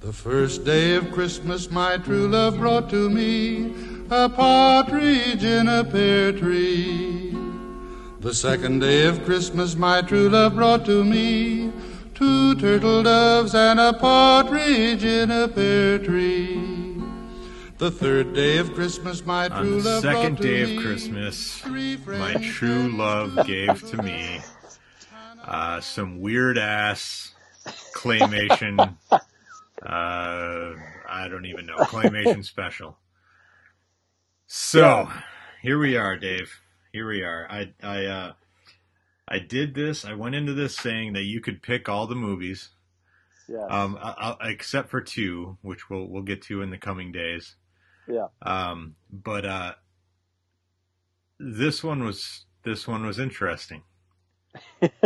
[0.00, 3.74] The first day of Christmas my true love brought to me
[4.08, 7.36] a partridge in a pear tree.
[8.20, 11.70] The second day of Christmas my true love brought to me
[12.14, 16.96] two turtle doves and a partridge in a pear tree.
[17.76, 20.70] The third day of Christmas my On true the love second brought to day of
[20.70, 21.62] me Christmas,
[22.06, 24.40] my true love gave to me
[25.44, 27.34] uh, some weird ass
[27.94, 28.96] claymation.
[29.84, 30.74] Uh,
[31.08, 32.98] I don't even know claymation special.
[34.46, 35.08] So
[35.62, 36.52] here we are, Dave.
[36.92, 37.46] Here we are.
[37.50, 38.32] I I uh,
[39.28, 40.04] I did this.
[40.04, 42.70] I went into this saying that you could pick all the movies,
[43.48, 43.64] Yeah.
[43.66, 47.54] um, I, I, except for two, which we'll we'll get to in the coming days.
[48.08, 48.26] yeah.
[48.42, 49.72] Um, but uh,
[51.38, 53.82] this one was this one was interesting.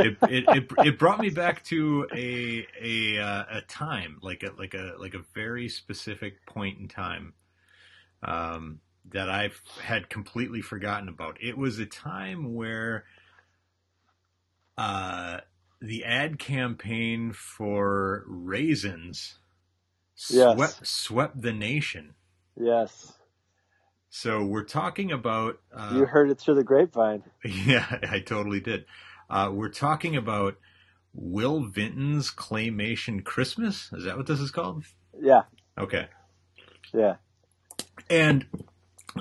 [0.01, 4.53] It, it, it it brought me back to a a uh, a time like a
[4.59, 7.34] like a like a very specific point in time
[8.23, 11.39] um, that I've had completely forgotten about.
[11.42, 13.05] It was a time where
[14.78, 15.41] uh,
[15.81, 19.39] the ad campaign for raisins
[20.29, 20.83] Yes.
[20.83, 22.14] swept swept the nation.
[22.56, 23.12] Yes.
[24.11, 25.61] So we're talking about.
[25.75, 27.25] Uh, you heard it through the grapevine.
[27.45, 28.86] Yeah, I totally did.
[29.28, 30.56] Uh, we're talking about
[31.14, 33.91] Will Vinton's Claymation Christmas.
[33.92, 34.84] Is that what this is called?
[35.19, 35.42] Yeah.
[35.78, 36.08] Okay.
[36.92, 37.17] Yeah.
[38.11, 38.47] And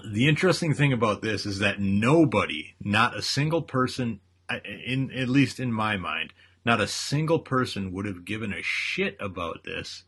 [0.06, 4.20] the interesting thing about this is that nobody, not a single person,
[4.66, 6.34] in at least in my mind,
[6.66, 10.04] not a single person would have given a shit about this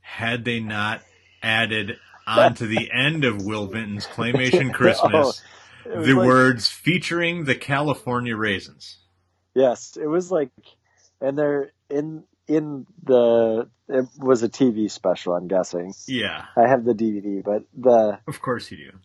[0.00, 1.02] had they not
[1.42, 5.42] added onto the end of Will Vinton's Claymation Christmas
[5.84, 8.98] It was the like- words featuring the California raisins.
[9.54, 10.50] Yes, it was like,
[11.20, 13.68] and they're in in the.
[13.88, 15.92] It was a TV special, I'm guessing.
[16.06, 18.98] Yeah, I have the DVD, but the of course you do.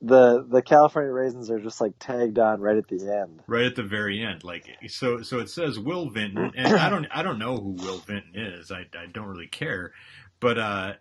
[0.00, 3.40] the the California raisins are just like tagged on right at the end.
[3.48, 5.22] Right at the very end, like so.
[5.22, 8.70] So it says Will Vinton, and I don't, I don't know who Will Vinton is.
[8.70, 9.92] I, I don't really care,
[10.38, 10.92] but uh,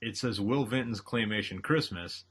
[0.00, 2.24] it says Will Vinton's Claymation Christmas,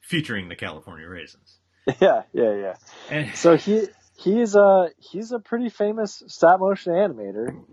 [0.00, 1.58] featuring the California raisins.
[2.00, 2.74] yeah, yeah, yeah.
[3.10, 7.64] And So he he's a he's a pretty famous stop motion animator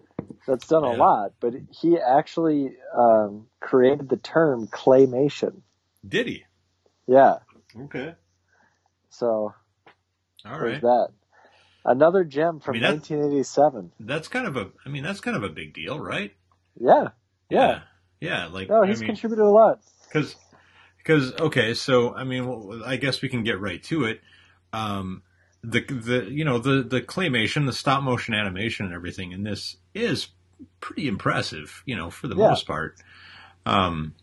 [0.48, 5.62] that's done a lot, but he actually um, created the term claymation.
[6.08, 6.44] did he?
[7.08, 7.38] Yeah,
[7.86, 8.16] Okay,
[9.10, 9.54] so
[10.46, 10.82] all right.
[10.82, 11.08] that.
[11.86, 13.92] Another gem from I mean, that- 1987.
[14.00, 14.70] That's kind of a.
[14.86, 16.34] I mean, that's kind of a big deal, right?
[16.80, 17.10] Yeah,
[17.50, 17.82] yeah.
[18.22, 18.46] yeah.
[18.48, 19.80] Like, No, I he's mean, contributed a lot.
[20.08, 20.36] because
[20.98, 24.22] because okay so i mean well, i guess we can get right to it
[24.72, 25.22] um
[25.64, 29.78] the the you know the the claymation the stop motion animation and everything in this
[29.94, 30.30] is
[30.82, 32.36] pretty impressive you know for the Yeah.
[32.36, 32.98] most part
[33.66, 34.14] um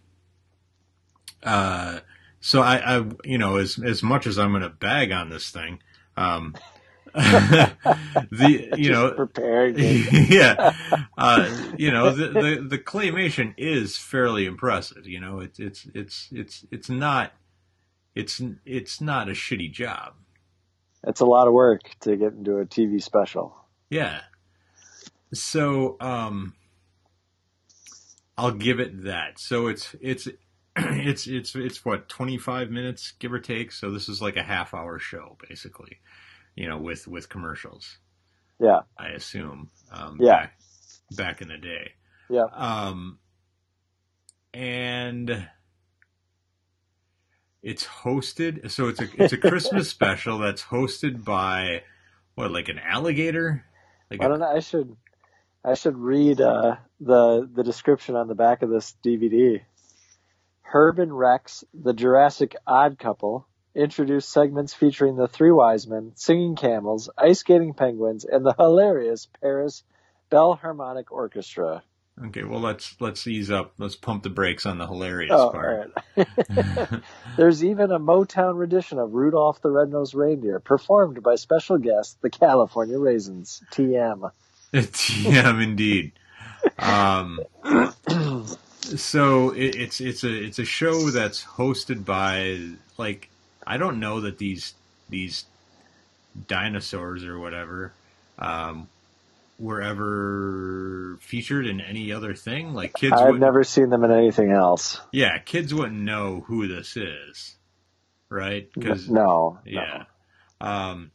[1.43, 2.00] uh
[2.41, 5.50] so i i you know as as much as i'm going to bag on this
[5.50, 5.81] thing
[6.17, 6.56] um
[7.15, 9.77] the you know prepared.
[9.77, 10.59] yeah,
[11.19, 15.06] uh, you know the, the the claymation is fairly impressive.
[15.06, 17.33] You know, it's it's it's it's it's not
[18.15, 20.15] it's it's not a shitty job.
[21.06, 23.56] It's a lot of work to get into a TV special.
[23.88, 24.21] Yeah.
[25.33, 26.55] So um,
[28.37, 29.38] I'll give it that.
[29.38, 30.28] So it's it's
[30.77, 33.72] it's it's it's what twenty five minutes give or take.
[33.72, 35.99] So this is like a half hour show basically.
[36.56, 37.99] You know, with with commercials.
[38.59, 39.71] Yeah, I assume.
[39.91, 40.37] Um, Yeah.
[40.37, 40.53] Back,
[41.17, 41.93] back in the day.
[42.28, 42.44] yeah.
[42.53, 43.19] Um,
[44.53, 45.49] and
[47.62, 48.71] it's hosted.
[48.71, 51.82] So it's a it's a Christmas special that's hosted by
[52.34, 53.65] what, like an alligator?
[54.10, 54.50] Like I don't know.
[54.50, 54.97] I should
[55.65, 59.60] I should read uh, the the description on the back of this DVD.
[60.62, 66.54] Herb and Rex, the Jurassic Odd Couple, introduce segments featuring the three wise men, singing
[66.54, 69.82] camels, ice skating penguins, and the hilarious Paris
[70.31, 71.82] Bell Harmonic Orchestra.
[72.26, 73.75] Okay, well let's let's ease up.
[73.78, 75.78] Let's pump the brakes on the hilarious Oh, part.
[76.17, 76.28] right.
[77.37, 82.31] There's even a Motown rendition of Rudolph the Red-Nosed Reindeer, performed by special guest, the
[82.31, 84.31] California Raisins, TM.
[84.75, 86.12] TM indeed.
[86.78, 87.40] Um,
[88.81, 92.61] so it, it's it's a it's a show that's hosted by
[92.99, 93.31] like
[93.66, 94.75] I don't know that these
[95.08, 95.46] these
[96.49, 97.96] dinosaurs or whatever
[98.38, 98.88] um,
[99.61, 102.73] were ever featured in any other thing.
[102.73, 105.01] Like kids, I've never seen them in anything else.
[105.12, 107.57] yeah, kids wouldn't know who this is,
[108.31, 108.69] right?
[108.73, 110.05] Because no, yeah.
[110.61, 111.12] Um,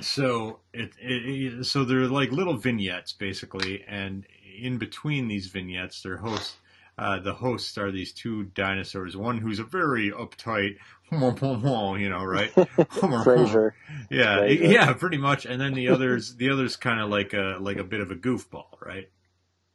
[0.00, 4.26] so it, it, it so they're like little vignettes basically, and
[4.60, 6.56] in between these vignettes, their host,
[6.98, 9.16] uh, the hosts are these two dinosaurs.
[9.16, 10.76] One who's a very uptight,
[12.00, 12.52] you know, right?
[13.22, 13.72] Frasier.
[14.10, 14.72] Yeah, Frasier.
[14.72, 15.46] yeah, pretty much.
[15.46, 18.16] And then the others, the others, kind of like a like a bit of a
[18.16, 19.08] goofball, right?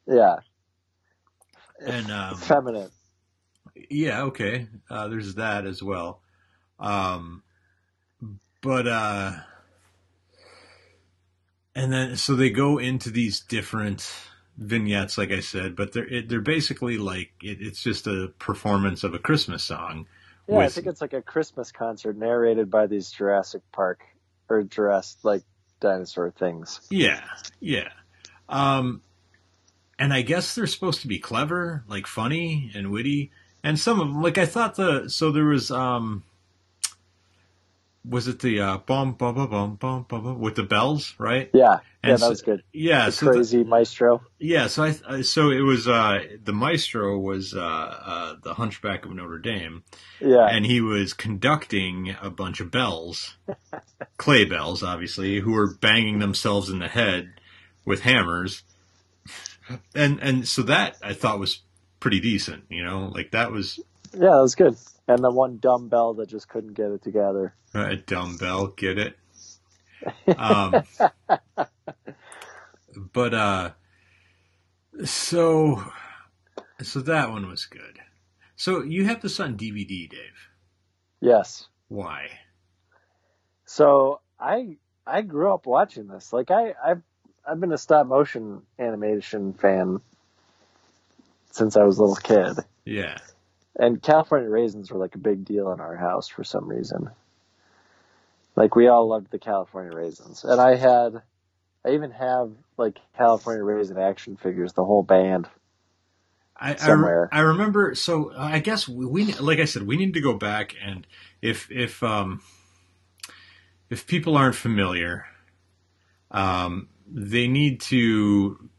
[0.08, 0.38] Yeah.
[1.80, 2.92] And um, Feminine.
[3.90, 4.68] yeah, okay.
[4.90, 6.22] Uh, there's that as well.
[6.80, 7.44] Um,
[8.62, 9.32] but uh,
[11.76, 14.10] and then so they go into these different
[14.58, 19.04] vignettes, like I said, but they're it, they're basically like it, it's just a performance
[19.04, 20.08] of a Christmas song.
[20.48, 24.04] Yeah, I think it's like a Christmas concert narrated by these Jurassic Park
[24.50, 25.44] or Jurassic like
[25.80, 26.82] dinosaur things.
[26.90, 27.24] Yeah,
[27.60, 27.90] yeah.
[28.50, 29.02] Um,
[29.98, 33.32] and I guess they're supposed to be clever, like funny and witty.
[33.64, 36.24] And some of them, like I thought the so there was um,
[38.06, 41.50] was it the uh, bum bum bum bum bum bum bum with the bells, right?
[41.54, 42.64] Yeah, yeah, And that so- was good.
[42.74, 44.22] Yeah, The so the- crazy maestro.
[44.40, 49.06] yeah, so I I- so it was uh the maestro was uh, uh the Hunchback
[49.06, 49.84] of Notre Dame,
[50.20, 53.36] Yeah, and he was conducting a bunch of bells,
[54.18, 57.34] clay bells, obviously, who were banging themselves in the head
[57.86, 58.64] with hammers,
[59.96, 61.62] and and so that I thought was
[62.02, 63.80] pretty decent, you know, like that was
[64.14, 64.76] yeah, that was good.
[65.08, 67.54] And the one dumbbell that just couldn't get it together.
[67.74, 69.18] a dumbbell, get it?
[70.38, 70.84] Um,
[73.14, 73.72] but uh,
[75.04, 75.84] so
[76.82, 78.00] so that one was good.
[78.56, 80.50] So you have this on DVD, Dave.
[81.20, 81.68] Yes.
[81.88, 82.30] Why?
[83.66, 86.32] So I I grew up watching this.
[86.32, 87.02] Like I I've
[87.48, 90.02] I've been a stop motion animation fan
[91.52, 92.64] since I was a little kid.
[92.86, 93.18] Yeah.
[93.78, 97.10] And California raisins were like a big deal in our house for some reason.
[98.56, 100.44] Like we all loved the California raisins.
[100.44, 101.22] And I had
[101.86, 105.48] I even have like California raisin action figures, the whole band.
[106.56, 107.96] I, I, re- I remember.
[107.96, 111.06] So I guess we, we, like I said, we need to go back and
[111.42, 112.42] if if um
[113.90, 115.26] if people aren't familiar,
[116.32, 118.70] um, they need to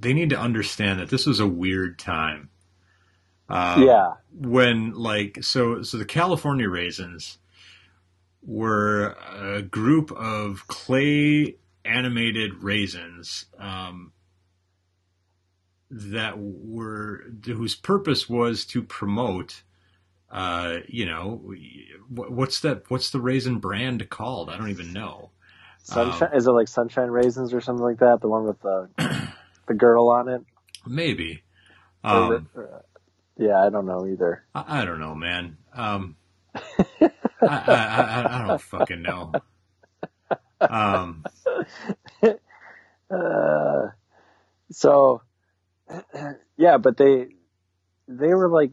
[0.00, 2.50] they need to understand that this was a weird time.
[3.48, 4.12] Uh, yeah.
[4.32, 7.38] when like so so the California raisins
[8.42, 14.12] were a group of clay animated raisins um,
[15.90, 19.62] that were whose purpose was to promote
[20.30, 21.54] uh, you know
[22.10, 25.30] what's that what's the raisin brand called I don't even know
[25.82, 28.20] Sunshine is it like sunshine raisins or something like that?
[28.20, 28.90] The one with the
[29.68, 30.42] the girl on it?
[30.86, 31.42] maybe
[32.04, 32.84] Or- um, or-
[33.38, 34.44] yeah, I don't know either.
[34.54, 36.16] I, I don't know man um,
[36.54, 37.10] I,
[37.46, 39.32] I, I, I don't fucking know
[40.60, 41.24] um,
[43.10, 43.88] Uh,
[44.70, 45.22] so
[46.56, 47.28] yeah, but they
[48.06, 48.72] they were like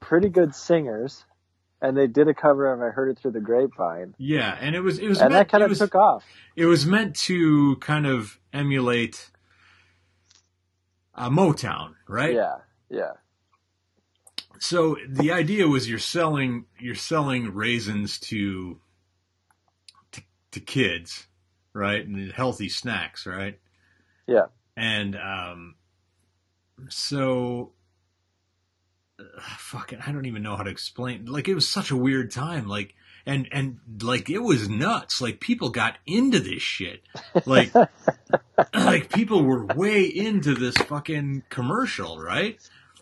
[0.00, 1.24] pretty good singers,
[1.80, 4.80] and they did a cover of "I Heard It Through the Grapevine," Yeah, and it
[4.80, 6.24] was it was and meant, that kind of was, took off.
[6.56, 9.30] it was meant to kind of emulate
[11.14, 12.34] uh, Motown, right?
[12.34, 12.56] Yeah,
[12.90, 13.12] yeah,
[14.60, 18.80] So the idea was you're selling you're selling raisins to
[20.12, 20.22] to,
[20.52, 21.26] to kids,
[21.72, 22.06] right?
[22.06, 23.58] And healthy snacks, right?
[24.26, 24.46] Yeah.
[24.76, 25.74] And um,
[26.88, 27.72] so
[29.18, 29.24] uh,
[29.58, 31.26] fucking I don't even know how to explain.
[31.26, 32.68] Like it was such a weird time.
[32.68, 32.94] Like
[33.24, 35.20] and and like it was nuts.
[35.20, 37.02] Like people got into this shit.
[37.44, 37.72] Like
[38.74, 42.58] like people were way into this fucking commercial, right?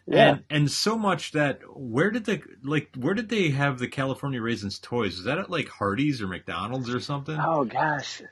[0.07, 0.29] Yeah.
[0.29, 4.41] And and so much that where did they like where did they have the California
[4.41, 5.17] raisins toys?
[5.17, 7.37] Was that at like Hardee's or McDonald's or something?
[7.39, 8.23] oh gosh,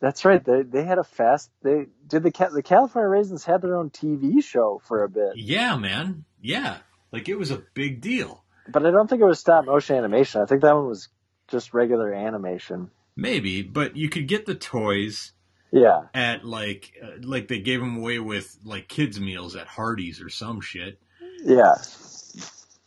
[0.00, 0.44] that's right.
[0.44, 1.50] They they had a fast.
[1.62, 5.76] They did the the California Raisins had their own TV show for a bit, Yeah,
[5.76, 6.24] man.
[6.40, 6.78] Yeah.
[7.12, 8.44] Like it was a big deal.
[8.68, 10.42] but I don't think it was stop motion animation.
[10.42, 11.08] I think that one was
[11.48, 12.90] just regular animation.
[13.16, 15.32] Maybe, but you could get the toys
[15.72, 20.20] Yeah, at like uh, like they gave them away with like kids meals at Hardee's
[20.20, 21.00] or some shit.
[21.44, 21.74] yeah,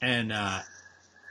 [0.01, 0.61] And uh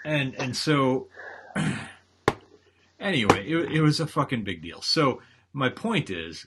[0.04, 1.08] and and so
[3.00, 4.82] anyway, it, it was a fucking big deal.
[4.82, 5.20] So
[5.52, 6.46] my point is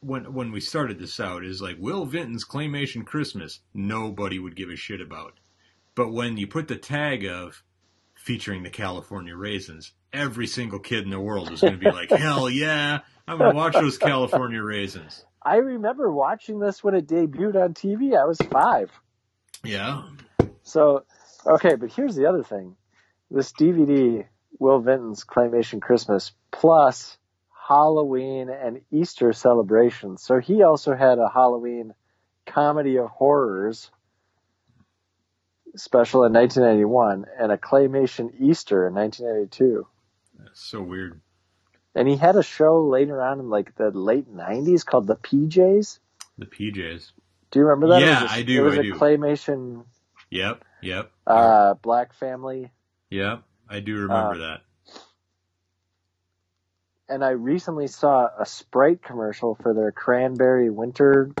[0.00, 4.70] when when we started this out is like Will Vinton's claymation Christmas nobody would give
[4.70, 5.34] a shit about.
[5.94, 7.62] But when you put the tag of
[8.16, 12.10] featuring the California raisins, every single kid in the world is going to be like,
[12.12, 17.62] "Hell yeah, I'm to watch those California raisins." I remember watching this when it debuted
[17.62, 18.18] on TV.
[18.18, 18.90] I was five.
[19.62, 20.04] Yeah.
[20.62, 21.04] So,
[21.46, 22.76] okay, but here's the other thing.
[23.30, 24.24] This DVD,
[24.58, 27.18] Will Vinton's Claymation Christmas, plus
[27.68, 30.22] Halloween and Easter celebrations.
[30.22, 31.94] So he also had a Halloween
[32.46, 33.90] comedy of horrors
[35.76, 39.86] special in 1991 and a claymation Easter in 1992.
[40.38, 41.20] That's so weird.
[41.94, 45.98] And he had a show later on in like the late 90s called the PJs.
[46.38, 47.12] The PJs.
[47.50, 48.00] Do you remember that?
[48.02, 48.94] Yeah, a, I do, It was I a do.
[48.94, 49.84] claymation
[50.30, 50.64] Yep.
[50.82, 51.10] Yep.
[51.26, 52.72] uh, black family.
[53.10, 53.42] yep.
[53.68, 54.60] I do remember uh, that.
[57.08, 61.32] And I recently saw a Sprite commercial for their cranberry winter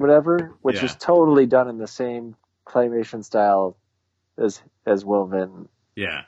[0.00, 0.86] whatever, which Yeah.
[0.86, 2.34] is totally done in the same
[2.66, 3.76] claymation style
[4.38, 5.68] as as Will Vinton.
[5.94, 6.22] Yeah.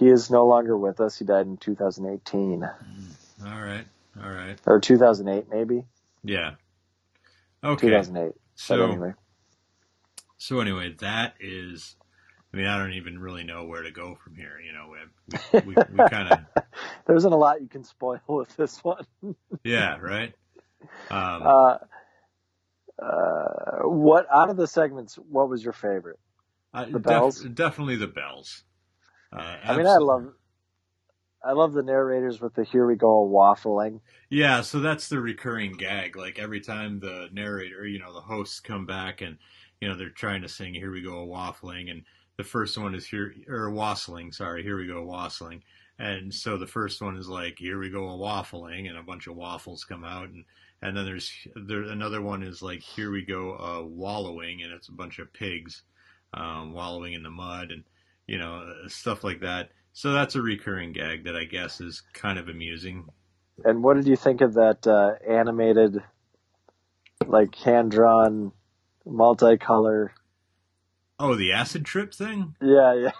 [0.00, 1.18] He is no longer with us.
[1.18, 2.70] He died in 2018 All
[3.60, 3.84] right.
[4.24, 4.58] All right.
[4.66, 5.84] or 2008 maybe.
[6.24, 6.52] Yeah.
[7.62, 7.88] Okay.
[7.88, 8.32] 2008.
[8.54, 9.12] So but anyway,
[10.38, 11.96] so anyway, that is.
[12.52, 14.58] I mean, I don't even really know where to go from here.
[14.64, 14.90] You know,
[15.52, 16.64] we we, we kind of
[17.06, 19.04] there isn't a lot you can spoil with this one.
[19.62, 20.32] yeah, right.
[21.10, 21.78] Um, Uh,
[22.98, 25.16] uh, what out of the segments?
[25.16, 26.18] What was your favorite?
[26.72, 27.42] I- the def- bells?
[27.42, 28.64] definitely the bells.
[29.32, 30.32] Uh, I mean, I love,
[31.44, 34.00] I love the narrators with the "Here we go" waffling.
[34.28, 36.16] Yeah, so that's the recurring gag.
[36.16, 39.38] Like every time the narrator, you know, the hosts come back and
[39.80, 42.02] you know they're trying to sing "Here we go waffling," and
[42.36, 44.32] the first one is here or wassailing.
[44.32, 45.62] Sorry, "Here we go wassailing,"
[45.98, 49.26] and so the first one is like "Here we go a waffling," and a bunch
[49.28, 50.44] of waffles come out, and
[50.82, 54.88] and then there's there another one is like "Here we go uh, wallowing," and it's
[54.88, 55.82] a bunch of pigs
[56.34, 57.84] um, wallowing in the mud, and
[58.30, 59.70] you know uh, stuff like that.
[59.92, 63.06] So that's a recurring gag that I guess is kind of amusing.
[63.64, 66.00] And what did you think of that uh, animated,
[67.26, 68.52] like hand drawn,
[69.06, 70.10] multicolor?
[71.18, 72.54] Oh, the acid trip thing?
[72.62, 73.10] Yeah, yeah.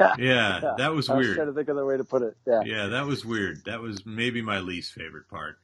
[0.00, 0.74] Yeah, Yeah.
[0.78, 1.24] that was weird.
[1.24, 2.36] I was trying to think of the way to put it.
[2.46, 2.62] Yeah.
[2.64, 3.64] Yeah, that was weird.
[3.66, 5.56] That was maybe my least favorite part.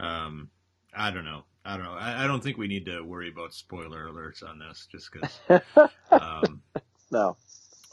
[0.00, 0.50] Um,
[0.96, 1.42] I don't know.
[1.64, 1.92] I don't know.
[1.92, 5.90] I, I don't think we need to worry about spoiler alerts on this, just because.
[6.10, 6.62] Um,
[7.10, 7.36] no.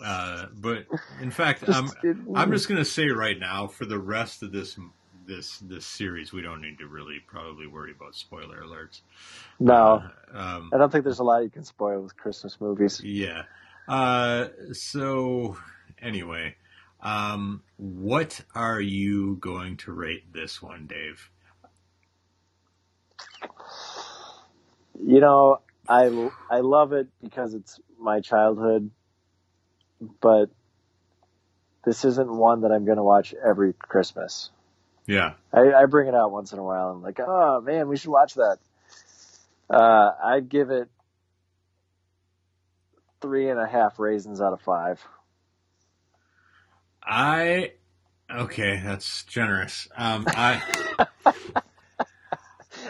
[0.03, 0.85] Uh, but
[1.21, 4.77] in fact, I'm it- I'm just gonna say right now, for the rest of this
[5.25, 9.01] this this series, we don't need to really probably worry about spoiler alerts.
[9.59, 10.03] no.
[10.33, 13.01] Uh, um, I don't think there's a lot you can spoil with Christmas movies.
[13.03, 13.43] Yeah.
[13.87, 15.57] Uh, so
[16.01, 16.55] anyway,
[17.01, 21.29] um, what are you going to rate this one, Dave?
[25.01, 28.89] You know, I I love it because it's my childhood,
[30.21, 30.49] but
[31.85, 34.49] this isn't one that I'm going to watch every Christmas.
[35.05, 35.33] Yeah.
[35.51, 36.89] I, I bring it out once in a while.
[36.91, 38.57] I'm like, oh man, we should watch that.
[39.69, 40.89] Uh, I'd give it
[43.21, 45.01] three and a half raisins out of five.
[47.01, 47.73] I
[48.29, 49.87] okay, that's generous.
[49.95, 50.61] Um, I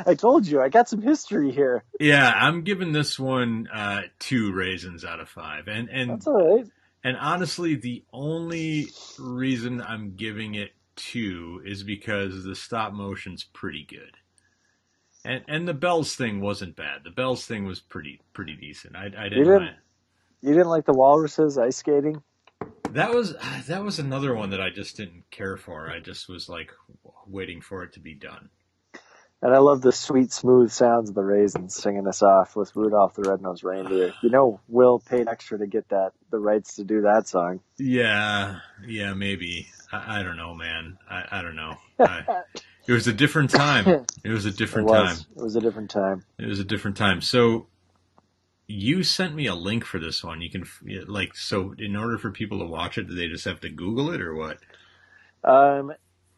[0.06, 1.84] I told you, I got some history here.
[2.00, 6.58] yeah, I'm giving this one uh, two raisins out of five, and and That's all
[6.58, 6.68] right.
[7.04, 8.88] And honestly, the only
[9.20, 14.16] reason I'm giving it two is because the stop motion's pretty good.
[15.26, 17.02] And and the bells thing wasn't bad.
[17.04, 18.96] The bells thing was pretty pretty decent.
[18.96, 19.76] I, I didn't, You didn't- mind.
[20.42, 22.22] You didn't like the walruses ice skating?
[22.92, 23.34] That was
[23.68, 25.90] that was another one that I just didn't care for.
[25.90, 26.72] I just was like
[27.26, 28.50] waiting for it to be done.
[29.44, 33.16] And I love the sweet, smooth sounds of the raisins singing us off with Rudolph
[33.16, 34.14] the Red-Nosed Reindeer.
[34.24, 37.60] You know, Will paid extra to get that the rights to do that song.
[37.78, 39.68] Yeah, yeah, maybe.
[39.92, 40.98] I, I don't know, man.
[41.10, 41.76] I, I don't know.
[42.00, 42.22] I,
[42.88, 44.06] it was a different time.
[44.24, 45.06] It was a It different time.
[45.08, 45.28] was.
[45.36, 46.24] It was a different time.
[46.40, 47.20] It was a different time.
[47.20, 47.68] So
[48.68, 50.40] you sent me a link for this one.
[50.42, 50.64] You can
[51.08, 54.10] like so in order for people to watch it, do they just have to Google
[54.14, 54.60] it or what?
[55.44, 55.94] Um,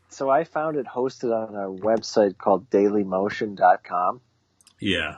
[0.09, 4.21] so I found it hosted on a website called dailymotion.com.
[4.79, 5.17] Yeah.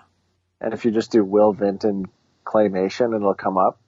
[0.60, 2.06] And if you just do Will Vinton
[2.46, 3.80] claymation, it'll come up.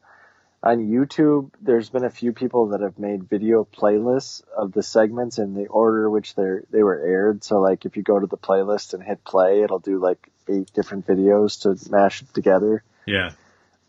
[0.61, 5.39] On YouTube, there's been a few people that have made video playlists of the segments
[5.39, 7.45] in the order which they they were aired.
[7.45, 10.71] So like if you go to the playlist and hit play, it'll do like eight
[10.73, 12.83] different videos to mash it together.
[13.07, 13.31] Yeah.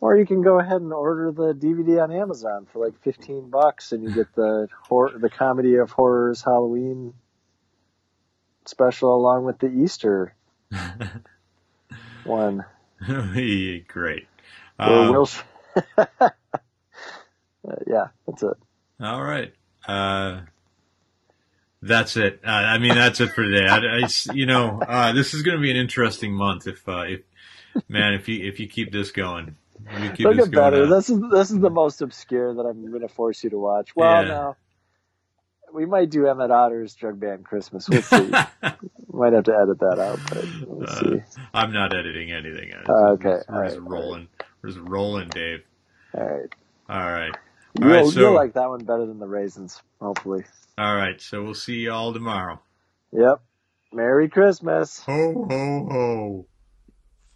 [0.01, 3.93] Or you can go ahead and order the DVD on Amazon for like 15 bucks
[3.93, 7.13] and you get the hor- the comedy of horrors Halloween
[8.67, 10.35] special along with the Easter
[12.25, 12.65] one.
[13.89, 14.27] Great.
[14.79, 15.29] Um, Will
[17.63, 18.57] Uh, yeah, that's it.
[19.03, 19.53] all right.
[19.87, 20.41] Uh,
[21.83, 22.41] that's it.
[22.45, 23.67] Uh, I mean, that's it for today.
[23.67, 27.03] I, I you know, uh, this is going to be an interesting month if, uh,
[27.07, 27.21] if,
[27.89, 29.60] man, if you, if you keep this going, if you keep
[30.19, 30.87] Look at better.
[30.87, 33.95] This is this is the most obscure that I'm going to force you to watch.
[33.97, 34.29] Well, Yeah.
[34.29, 34.57] no.
[35.73, 37.89] we might do Emmet Otter's drug band Christmas.
[37.89, 38.31] We'll see.
[39.13, 41.23] might have to edit that out, but we'll Uh, see.
[41.55, 42.73] I'm not editing anything.
[42.75, 44.29] Uh, okay, We're all just right, rolling.
[44.63, 45.61] We're just rolling, Dave.
[46.15, 46.55] All right.
[46.89, 47.35] All right.
[47.79, 50.45] You'll, right, so- you'll like that one better than the raisins, hopefully.
[50.77, 51.21] All right.
[51.21, 52.61] So we'll see you all tomorrow.
[53.13, 53.41] Yep.
[53.93, 55.01] Merry Christmas.
[55.01, 56.47] Ho, ho, ho.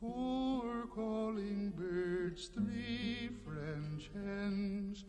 [0.04, 5.04] Four calling birds, three French hens,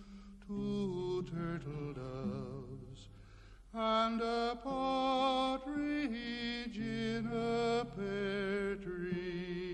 [0.47, 3.09] two turtle doves,
[3.73, 5.67] and a partridge
[6.77, 9.64] in a pear tree.